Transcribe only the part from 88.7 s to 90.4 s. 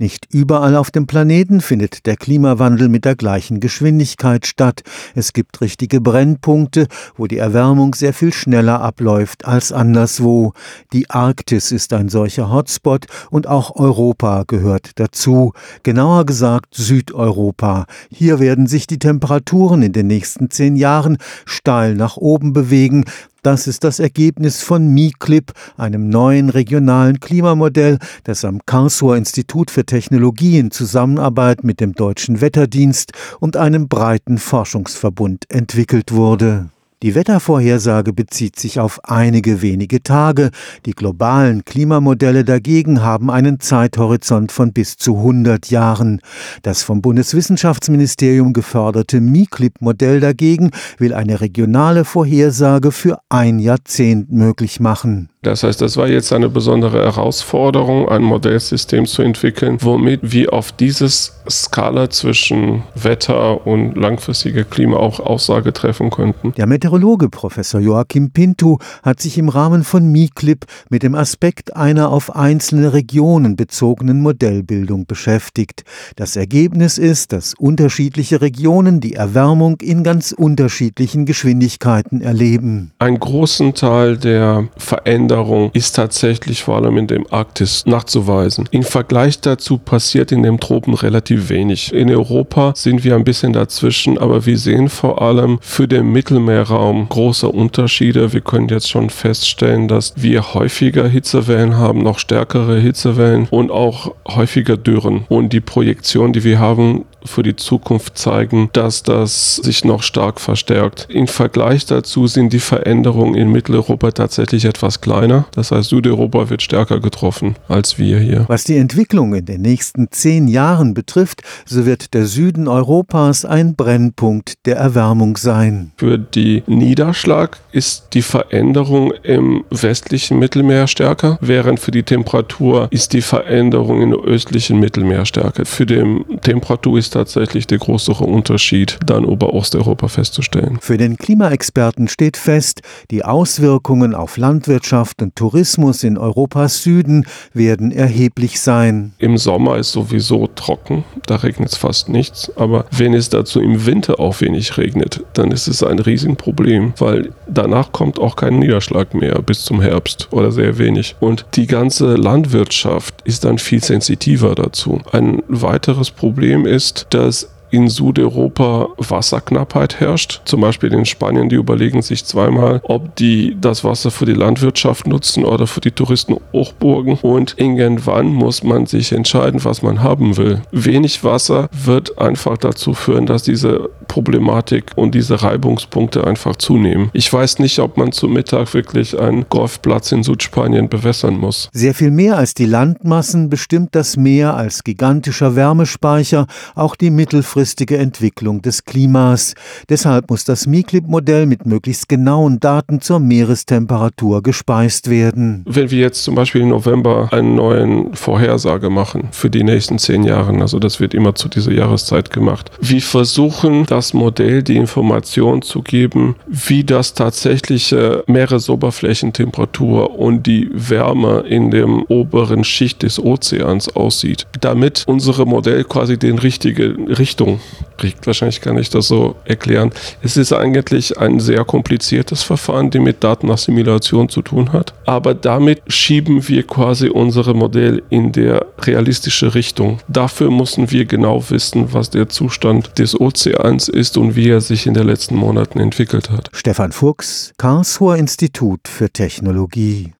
Im Vergleich dazu passiert